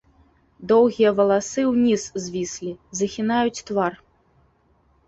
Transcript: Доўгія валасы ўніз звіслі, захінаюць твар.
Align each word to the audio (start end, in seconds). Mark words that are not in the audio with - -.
Доўгія 0.71 1.11
валасы 1.19 1.61
ўніз 1.73 2.07
звіслі, 2.25 2.73
захінаюць 3.03 3.63
твар. 3.71 3.93